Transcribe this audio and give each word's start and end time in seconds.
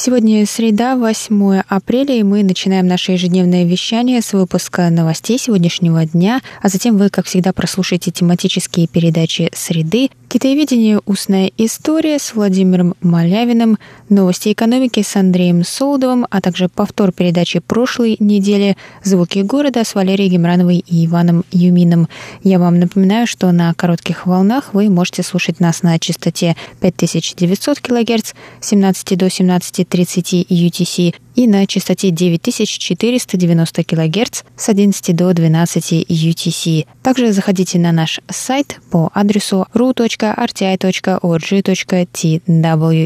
Сегодня 0.00 0.46
среда, 0.46 0.94
8 0.94 1.62
апреля, 1.66 2.14
и 2.14 2.22
мы 2.22 2.44
начинаем 2.44 2.86
наше 2.86 3.10
ежедневное 3.12 3.64
вещание 3.64 4.22
с 4.22 4.32
выпуска 4.32 4.88
новостей 4.90 5.40
сегодняшнего 5.40 6.06
дня, 6.06 6.40
а 6.62 6.68
затем 6.68 6.96
вы, 6.96 7.10
как 7.10 7.26
всегда, 7.26 7.52
прослушаете 7.52 8.12
тематические 8.12 8.86
передачи 8.86 9.50
«Среды», 9.56 10.10
«Китаеведение. 10.28 11.00
Устная 11.06 11.50
история» 11.56 12.18
с 12.18 12.34
Владимиром 12.34 12.94
Малявиным, 13.00 13.78
новости 14.08 14.52
экономики 14.52 15.02
с 15.02 15.16
Андреем 15.16 15.64
Солодовым, 15.64 16.26
а 16.30 16.42
также 16.42 16.68
повтор 16.68 17.10
передачи 17.10 17.58
прошлой 17.58 18.16
недели 18.20 18.76
«Звуки 19.02 19.40
города» 19.40 19.82
с 19.82 19.96
Валерией 19.96 20.28
Гемрановой 20.28 20.84
и 20.86 21.06
Иваном 21.06 21.44
Юмином. 21.50 22.08
Я 22.44 22.60
вам 22.60 22.78
напоминаю, 22.78 23.26
что 23.26 23.50
на 23.50 23.74
коротких 23.74 24.26
волнах 24.26 24.74
вы 24.74 24.90
можете 24.90 25.24
слушать 25.24 25.58
нас 25.58 25.82
на 25.82 25.98
частоте 25.98 26.56
5900 26.82 27.80
кГц 27.80 28.34
17 28.60 29.18
до 29.18 29.30
17 29.30 29.87
30 29.88 30.46
UTC 30.50 31.14
и 31.34 31.46
на 31.46 31.66
частоте 31.66 32.10
9490 32.10 33.84
кГц 33.84 34.42
с 34.56 34.68
11 34.68 35.16
до 35.16 35.32
12 35.32 35.92
UTC. 36.08 36.86
Также 37.02 37.32
заходите 37.32 37.78
на 37.78 37.92
наш 37.92 38.20
сайт 38.28 38.80
по 38.90 39.10
адресу 39.14 39.66
ru.rti.org.tw 39.74 40.26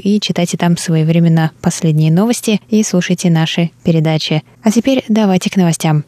и 0.00 0.20
читайте 0.20 0.56
там 0.56 0.76
своевременно 0.76 1.50
последние 1.60 2.10
новости 2.10 2.60
и 2.68 2.82
слушайте 2.82 3.30
наши 3.30 3.70
передачи. 3.84 4.42
А 4.62 4.70
теперь 4.70 5.04
давайте 5.08 5.50
к 5.50 5.56
новостям. 5.56 6.04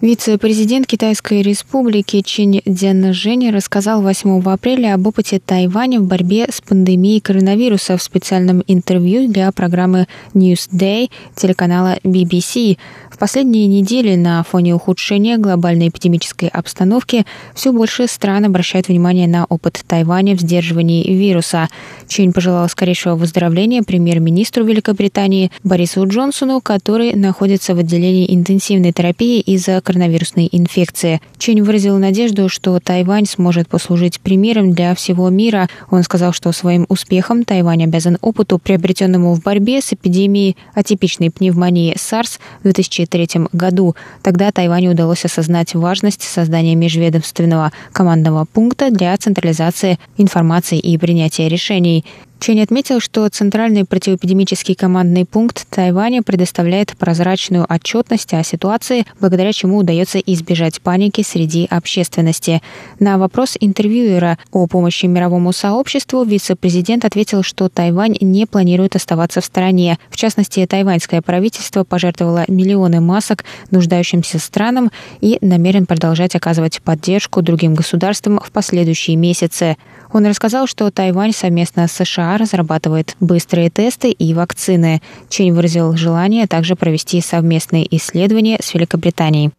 Вице-президент 0.00 0.86
Китайской 0.86 1.42
республики 1.42 2.22
Чэнь 2.22 2.62
Цзяньжэнь 2.64 3.50
рассказал 3.50 4.00
8 4.00 4.40
апреля 4.50 4.94
об 4.94 5.06
опыте 5.06 5.40
Тайваня 5.44 6.00
в 6.00 6.04
борьбе 6.04 6.46
с 6.50 6.62
пандемией 6.62 7.20
коронавируса 7.20 7.98
в 7.98 8.02
специальном 8.02 8.64
интервью 8.66 9.28
для 9.28 9.52
программы 9.52 10.06
Newsday 10.32 11.10
телеканала 11.36 11.98
BBC 12.02 12.78
последние 13.20 13.66
недели 13.66 14.16
на 14.16 14.42
фоне 14.42 14.74
ухудшения 14.74 15.36
глобальной 15.36 15.88
эпидемической 15.88 16.48
обстановки 16.48 17.26
все 17.54 17.70
больше 17.70 18.06
стран 18.06 18.46
обращают 18.46 18.88
внимание 18.88 19.28
на 19.28 19.44
опыт 19.44 19.84
Тайваня 19.86 20.34
в 20.34 20.40
сдерживании 20.40 21.06
вируса. 21.06 21.68
Чэнь 22.08 22.32
пожелал 22.32 22.66
скорейшего 22.70 23.16
выздоровления 23.16 23.82
премьер-министру 23.82 24.64
Великобритании 24.64 25.52
Борису 25.62 26.08
Джонсону, 26.08 26.62
который 26.62 27.14
находится 27.14 27.74
в 27.74 27.78
отделении 27.78 28.34
интенсивной 28.34 28.92
терапии 28.92 29.40
из-за 29.40 29.82
коронавирусной 29.90 30.48
инфекции. 30.52 31.20
Чэнь 31.38 31.64
выразил 31.64 31.98
надежду, 31.98 32.48
что 32.48 32.78
Тайвань 32.80 33.26
сможет 33.26 33.68
послужить 33.68 34.20
примером 34.20 34.72
для 34.72 34.94
всего 34.94 35.28
мира. 35.30 35.68
Он 35.90 36.02
сказал, 36.02 36.32
что 36.32 36.52
своим 36.52 36.86
успехом 36.88 37.44
Тайвань 37.44 37.84
обязан 37.84 38.18
опыту, 38.20 38.58
приобретенному 38.58 39.34
в 39.34 39.42
борьбе 39.42 39.80
с 39.80 39.92
эпидемией 39.92 40.56
атипичной 40.74 41.30
пневмонии 41.30 41.94
SARS 41.96 42.38
в 42.60 42.62
2000 42.64 43.00
1993 43.00 43.48
году. 43.52 43.94
Тогда 44.22 44.50
Тайваню 44.52 44.92
удалось 44.92 45.24
осознать 45.24 45.74
важность 45.74 46.22
создания 46.22 46.74
межведомственного 46.74 47.72
командного 47.92 48.44
пункта 48.44 48.90
для 48.90 49.16
централизации 49.16 49.98
информации 50.18 50.78
и 50.78 50.98
принятия 50.98 51.48
решений. 51.48 52.04
Чень 52.40 52.62
отметил, 52.62 53.00
что 53.00 53.28
Центральный 53.28 53.84
противоэпидемический 53.84 54.74
командный 54.74 55.26
пункт 55.26 55.66
Тайваня 55.68 56.22
предоставляет 56.22 56.96
прозрачную 56.96 57.66
отчетность 57.68 58.32
о 58.32 58.42
ситуации, 58.42 59.04
благодаря 59.20 59.52
чему 59.52 59.76
удается 59.76 60.18
избежать 60.18 60.80
паники 60.80 61.20
среди 61.22 61.66
общественности. 61.70 62.62
На 62.98 63.18
вопрос 63.18 63.58
интервьюера 63.60 64.38
о 64.52 64.66
помощи 64.66 65.04
мировому 65.04 65.52
сообществу 65.52 66.24
вице-президент 66.24 67.04
ответил, 67.04 67.42
что 67.42 67.68
Тайвань 67.68 68.16
не 68.22 68.46
планирует 68.46 68.96
оставаться 68.96 69.42
в 69.42 69.44
стороне. 69.44 69.98
В 70.08 70.16
частности, 70.16 70.64
тайваньское 70.64 71.20
правительство 71.20 71.84
пожертвовало 71.84 72.44
миллионы 72.48 73.02
масок 73.02 73.44
нуждающимся 73.70 74.38
странам 74.38 74.90
и 75.20 75.36
намерен 75.42 75.84
продолжать 75.84 76.34
оказывать 76.34 76.80
поддержку 76.80 77.42
другим 77.42 77.74
государствам 77.74 78.40
в 78.42 78.50
последующие 78.50 79.16
месяцы. 79.16 79.76
Он 80.12 80.26
рассказал, 80.26 80.66
что 80.66 80.90
Тайвань 80.90 81.32
совместно 81.32 81.86
с 81.86 81.92
США 81.92 82.29
разрабатывает 82.38 83.16
быстрые 83.20 83.70
тесты 83.70 84.10
и 84.10 84.34
вакцины. 84.34 85.00
Чень 85.28 85.52
выразил 85.52 85.96
желание 85.96 86.46
также 86.46 86.76
провести 86.76 87.20
совместные 87.20 87.86
исследования 87.96 88.58
с 88.60 88.74
Великобританией. 88.74 89.50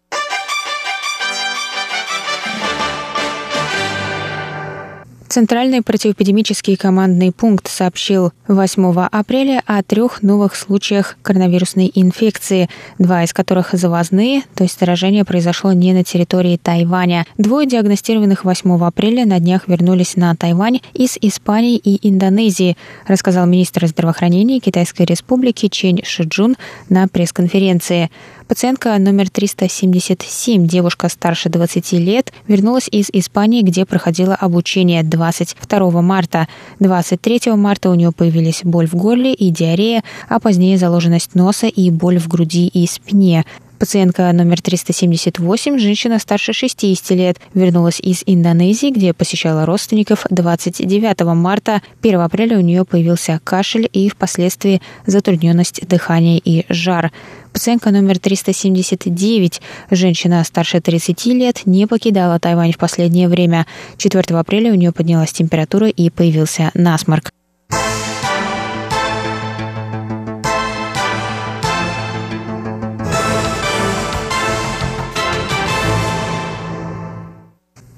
Центральный 5.32 5.82
противоэпидемический 5.82 6.76
командный 6.76 7.32
пункт 7.32 7.70
сообщил 7.70 8.34
8 8.50 9.08
апреля 9.10 9.64
о 9.66 9.82
трех 9.82 10.22
новых 10.24 10.58
случаях 10.58 11.16
коронавирусной 11.22 11.90
инфекции, 11.96 12.68
два 13.00 13.24
из 13.24 13.32
которых 13.32 13.70
завозные, 13.72 14.42
то 14.56 14.66
есть 14.66 14.78
заражение 14.78 15.24
произошло 15.24 15.72
не 15.72 15.94
на 15.94 16.04
территории 16.04 16.60
Тайваня. 16.62 17.26
Двое 17.38 17.66
диагностированных 17.66 18.44
8 18.44 18.84
апреля 18.84 19.26
на 19.26 19.40
днях 19.40 19.70
вернулись 19.70 20.18
на 20.18 20.36
Тайвань 20.36 20.82
из 20.94 21.18
Испании 21.22 21.78
и 21.78 22.10
Индонезии, 22.10 22.76
рассказал 23.08 23.46
министр 23.46 23.88
здравоохранения 23.88 24.60
Китайской 24.60 25.04
республики 25.04 25.70
Чен 25.70 26.00
Шиджун 26.04 26.58
на 26.90 27.08
пресс-конференции. 27.08 28.12
Пациентка 28.52 28.98
номер 28.98 29.30
377, 29.30 30.68
девушка 30.68 31.08
старше 31.08 31.48
20 31.48 31.94
лет, 31.94 32.34
вернулась 32.50 32.90
из 32.92 33.08
Испании, 33.14 33.62
где 33.62 33.86
проходила 33.86 34.36
обучение 34.36 35.04
22 35.04 36.02
марта. 36.02 36.50
23 36.82 37.54
марта 37.54 37.90
у 37.90 37.96
нее 37.96 38.12
появились 38.12 38.60
боль 38.66 38.88
в 38.88 38.96
горле 38.96 39.34
и 39.34 39.52
диарея, 39.52 40.04
а 40.28 40.42
позднее 40.42 40.78
заложенность 40.78 41.34
носа 41.34 41.68
и 41.68 41.90
боль 41.92 42.20
в 42.20 42.28
груди 42.28 42.68
и 42.68 42.86
спине. 42.88 43.46
Пациентка 43.82 44.32
номер 44.32 44.62
378, 44.62 45.80
женщина 45.80 46.20
старше 46.20 46.54
60 46.54 47.10
лет, 47.18 47.38
вернулась 47.56 48.00
из 48.00 48.22
Индонезии, 48.28 48.92
где 48.92 49.12
посещала 49.12 49.66
родственников 49.66 50.28
29 50.30 51.22
марта. 51.36 51.82
1 52.04 52.20
апреля 52.20 52.60
у 52.60 52.62
нее 52.62 52.86
появился 52.86 53.40
кашель 53.44 53.90
и 53.92 54.08
впоследствии 54.08 54.84
затрудненность 55.08 55.88
дыхания 55.88 56.38
и 56.38 56.66
жар. 56.70 57.12
Пациентка 57.54 57.92
номер 57.92 58.18
379, 58.18 59.62
женщина 59.92 60.44
старше 60.44 60.80
30 60.80 61.26
лет, 61.28 61.62
не 61.66 61.86
покидала 61.86 62.40
Тайвань 62.40 62.72
в 62.72 62.78
последнее 62.78 63.28
время. 63.28 63.68
4 63.98 64.38
апреля 64.38 64.72
у 64.72 64.76
нее 64.76 64.92
поднялась 64.92 65.34
температура 65.34 65.90
и 65.90 66.10
появился 66.10 66.72
насморк. 66.74 67.32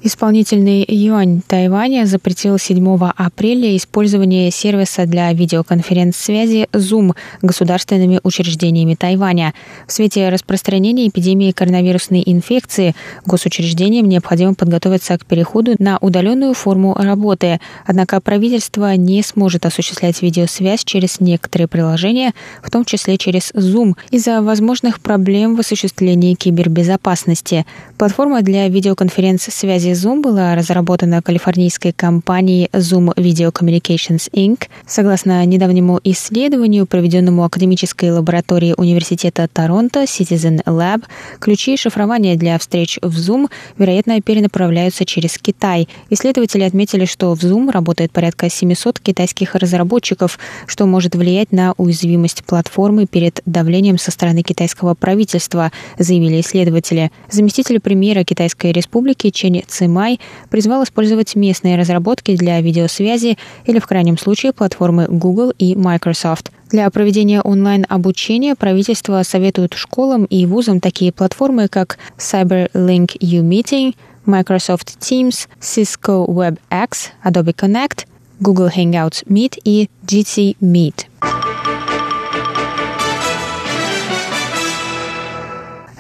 Исполнительный 0.06 0.84
юань 0.86 1.42
Тайваня 1.48 2.06
запретил 2.06 2.60
7 2.60 2.98
апреля 3.16 3.78
использование 3.78 4.52
сервиса 4.52 5.06
для 5.06 5.32
видеоконференц-связи 5.32 6.68
Zoom 6.74 7.16
государственными 7.42 8.20
учреждениями 8.22 8.96
Тайваня. 8.96 9.54
В 9.88 9.94
свете 9.94 10.28
распространения 10.28 11.08
эпидемии 11.08 11.54
коронавирусной 11.54 12.22
инфекции 12.26 12.96
госучреждениям 13.26 14.10
необходимо 14.10 14.56
подготовиться 14.56 15.18
к 15.18 15.26
переходу 15.26 15.76
на 15.80 15.98
удаленную 16.00 16.54
форму 16.54 16.94
работы. 16.96 17.62
Однако 17.86 18.20
правительство 18.20 18.98
не 18.98 19.24
сможет 19.24 19.66
осуществлять 19.66 20.22
видеосвязь 20.22 20.84
через 20.84 21.22
некоторые 21.22 21.70
приложения, 21.70 22.34
в 22.62 22.70
том 22.70 22.84
числе 22.84 23.18
через 23.18 23.52
Zoom, 23.54 23.94
из-за 24.12 24.42
возможных 24.42 25.00
проблем 25.00 25.56
в 25.56 25.62
осуществлении 25.62 26.34
кибербезопасности. 26.34 27.66
Платформа 27.98 28.42
для 28.42 28.68
видеоконференц-связи 28.68 29.93
Zoom 29.94 30.22
была 30.22 30.56
разработана 30.56 31.22
калифорнийской 31.22 31.92
компанией 31.92 32.68
Zoom 32.74 33.16
Video 33.16 33.52
Communications 33.52 34.30
Inc. 34.34 34.68
Согласно 34.86 35.46
недавнему 35.46 36.00
исследованию, 36.04 36.86
проведенному 36.86 37.44
академической 37.44 38.12
лабораторией 38.12 38.74
Университета 38.76 39.48
Торонто 39.48 40.04
Citizen 40.04 40.64
Lab, 40.66 41.04
ключи 41.40 41.78
шифрования 41.78 42.36
для 42.36 42.58
встреч 42.58 43.00
в 43.02 43.18
Zoom, 43.18 43.50
вероятно, 43.78 44.20
перенаправляются 44.22 45.06
через 45.06 45.38
Китай. 45.38 45.88
Исследователи 46.10 46.64
отметили, 46.64 47.06
что 47.06 47.34
в 47.34 47.40
Zoom 47.40 47.72
работает 47.72 48.12
порядка 48.12 48.50
700 48.50 49.00
китайских 49.00 49.56
разработчиков, 49.56 50.40
что 50.68 50.86
может 50.86 51.16
влиять 51.16 51.52
на 51.52 51.74
уязвимость 51.78 52.44
платформы 52.44 53.06
перед 53.06 53.42
давлением 53.46 53.98
со 53.98 54.12
стороны 54.12 54.42
китайского 54.42 54.94
правительства, 54.94 55.72
заявили 55.98 56.42
исследователи. 56.42 57.12
Заместитель 57.30 57.80
премьера 57.80 58.24
Китайской 58.24 58.72
Республики 58.72 59.30
Чен 59.30 59.54
Цимай 59.84 60.22
призвал 60.50 60.84
использовать 60.86 61.36
местные 61.36 61.78
разработки 61.78 62.38
для 62.38 62.62
видеосвязи 62.62 63.38
или, 63.66 63.80
в 63.80 63.86
крайнем 63.86 64.18
случае, 64.18 64.54
платформы 64.54 65.08
Google 65.10 65.52
и 65.58 65.76
Microsoft. 65.76 66.52
Для 66.70 66.90
проведения 66.90 67.42
онлайн-обучения 67.42 68.56
правительство 68.56 69.22
советует 69.24 69.74
школам 69.74 70.24
и 70.24 70.46
вузам 70.46 70.80
такие 70.80 71.12
платформы, 71.12 71.68
как 71.68 71.98
CyberLink 72.18 73.18
U-Meeting, 73.20 73.94
Microsoft 74.26 74.98
Teams, 75.02 75.50
Cisco 75.60 76.26
WebEx, 76.28 77.10
Adobe 77.26 77.54
Connect, 77.54 78.06
Google 78.40 78.70
Hangouts 78.74 79.26
Meet 79.28 79.60
и 79.66 79.90
GT 80.06 80.56
Meet. 80.62 81.08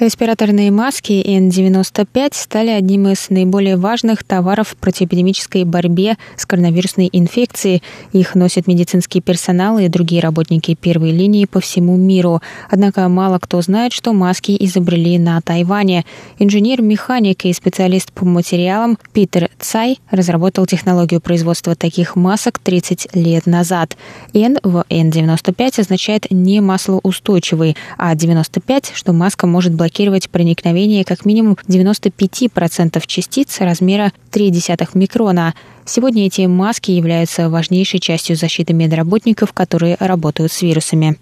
Респираторные 0.04 0.70
маски 0.70 1.14
N95 1.14 2.32
стали 2.34 2.72
одним 2.72 3.08
из 3.08 3.30
наиболее 3.30 3.78
важных 3.78 4.26
товаров 4.26 4.68
в 4.68 4.76
противоэпидемической 4.76 5.64
борьбе 5.64 6.18
с 6.36 6.46
коронавирусной 6.46 7.08
инфекцией. 7.10 7.82
Их 8.12 8.36
носят 8.36 8.68
медицинский 8.68 9.22
персонал 9.22 9.80
и 9.80 9.88
другие 9.88 10.22
работники 10.22 10.76
первой 10.76 11.12
линии 11.12 11.46
по 11.46 11.62
всему 11.62 11.96
миру. 11.96 12.42
Однако 12.70 13.08
мало 13.08 13.40
кто 13.40 13.62
знает, 13.62 13.94
что 13.94 14.12
маски 14.12 14.58
изобрели 14.60 15.18
на 15.18 15.40
Тайване. 15.40 16.04
Инженер-механик 16.38 17.46
и 17.46 17.54
специалист 17.54 18.12
по 18.12 18.26
материалам 18.26 18.98
Питер 19.14 19.52
Цай 19.58 20.00
разработал 20.12 20.66
технологию 20.66 21.22
производства 21.22 21.76
таких 21.76 22.18
масок 22.18 22.60
30 22.60 23.16
лет 23.16 23.46
назад. 23.46 23.96
N 24.34 24.58
в 24.64 24.84
N95 24.90 25.80
означает 25.80 26.30
не 26.30 26.60
маслоустойчивый, 26.60 27.78
а 27.98 28.14
95, 28.14 28.92
что 28.96 29.14
маска 29.14 29.48
может 29.48 29.74
блокировать 29.74 29.93
блокировать 29.94 30.30
проникновение 30.32 31.06
как 31.06 31.24
минимум 31.24 31.56
95% 31.68 33.04
частиц 33.06 33.60
размера 33.60 34.12
0,3 34.32 34.90
микрона. 34.96 35.54
Сегодня 35.86 36.26
эти 36.26 36.48
маски 36.48 36.90
являются 36.90 37.48
важнейшей 37.48 38.00
частью 38.00 38.36
защиты 38.36 38.74
медработников, 38.74 39.54
которые 39.54 39.98
работают 40.00 40.52
с 40.52 40.64
вирусами. 40.64 41.18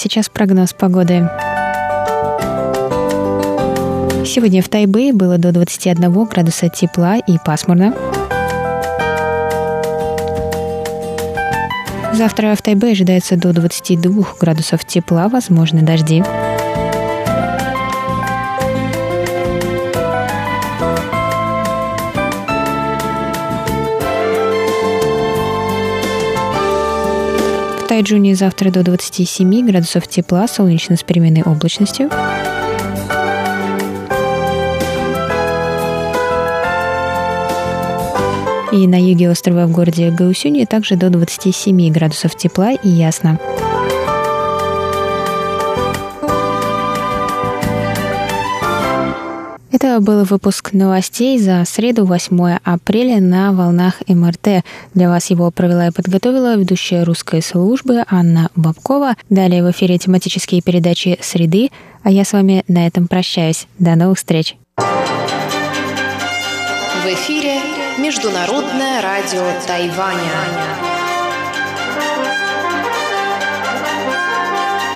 Сейчас 0.00 0.30
прогноз 0.30 0.72
погоды. 0.72 1.28
Сегодня 4.24 4.62
в 4.62 4.68
Тайбэе 4.68 5.12
было 5.12 5.38
до 5.38 5.52
21 5.52 6.24
градуса 6.24 6.68
тепла 6.68 7.18
и 7.18 7.36
пасмурно. 7.44 7.94
Завтра 12.14 12.54
в 12.54 12.62
Тайбэе 12.62 12.92
ожидается 12.92 13.36
до 13.36 13.52
22 13.52 14.24
градусов 14.40 14.84
тепла, 14.86 15.28
возможны 15.28 15.82
дожди. 15.82 16.22
Тайджуне 27.90 28.36
завтра 28.36 28.70
до 28.70 28.84
27 28.84 29.66
градусов 29.66 30.06
тепла, 30.06 30.46
солнечно 30.46 30.96
с 30.96 31.02
переменной 31.02 31.42
облачностью. 31.42 32.08
И 38.70 38.86
на 38.86 38.94
юге 38.94 39.28
острова 39.28 39.66
в 39.66 39.72
городе 39.72 40.12
Гаусюни 40.12 40.66
также 40.66 40.94
до 40.94 41.10
27 41.10 41.92
градусов 41.92 42.36
тепла 42.36 42.70
и 42.70 42.88
ясно. 42.88 43.40
Это 49.82 49.98
был 50.00 50.24
выпуск 50.24 50.74
новостей 50.74 51.38
за 51.38 51.64
среду 51.64 52.04
8 52.04 52.58
апреля 52.64 53.18
на 53.18 53.50
волнах 53.50 54.02
МРТ. 54.06 54.62
Для 54.92 55.08
вас 55.08 55.30
его 55.30 55.50
провела 55.50 55.86
и 55.86 55.90
подготовила 55.90 56.54
ведущая 56.54 57.02
русской 57.02 57.40
службы 57.40 58.04
Анна 58.10 58.50
Бабкова. 58.56 59.14
Далее 59.30 59.64
в 59.64 59.70
эфире 59.70 59.96
тематические 59.96 60.60
передачи 60.60 61.18
«Среды», 61.22 61.70
а 62.02 62.10
я 62.10 62.26
с 62.26 62.34
вами 62.34 62.62
на 62.68 62.86
этом 62.86 63.08
прощаюсь. 63.08 63.68
До 63.78 63.94
новых 63.94 64.18
встреч! 64.18 64.54
В 64.76 64.82
эфире 67.06 67.54
Международное 67.98 69.00
радио 69.00 69.46
Тайваня. 69.66 70.99